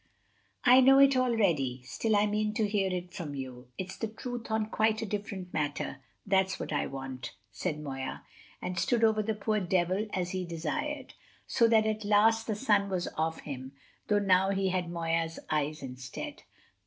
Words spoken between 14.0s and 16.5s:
though now he had Moya's eyes instead.